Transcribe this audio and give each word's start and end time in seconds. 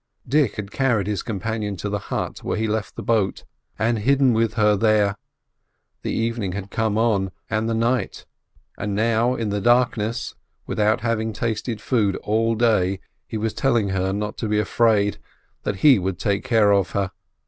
Dick 0.27 0.55
had 0.55 0.71
carried 0.71 1.05
his 1.05 1.21
companion 1.21 1.75
to 1.77 1.87
the 1.87 1.99
hut 2.09 2.43
when 2.43 2.57
he 2.57 2.67
left 2.67 2.95
the 2.95 3.03
boat, 3.03 3.43
and 3.77 3.99
hidden 3.99 4.33
with 4.33 4.55
her 4.55 4.75
there; 4.75 5.15
the 6.01 6.11
evening 6.11 6.53
had 6.53 6.71
come 6.71 6.97
on, 6.97 7.29
and 7.51 7.69
the 7.69 7.75
night, 7.75 8.25
and 8.79 8.95
now 8.95 9.35
in 9.35 9.49
the 9.49 9.61
darkness, 9.61 10.33
without 10.65 11.01
having 11.01 11.33
tasted 11.33 11.79
food 11.79 12.15
all 12.23 12.55
day, 12.55 12.99
he 13.27 13.37
was 13.37 13.53
telling 13.53 13.89
her 13.89 14.11
not 14.11 14.39
to 14.39 14.47
be 14.47 14.57
afraid, 14.57 15.19
that 15.61 15.81
he 15.85 15.99
would 15.99 16.17
take 16.17 16.43
care 16.43 16.71
of 16.73 16.89
her. 16.93 17.11